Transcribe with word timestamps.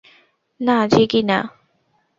না, 0.59 0.77
জিগি 0.91 1.21
না। 1.23 1.37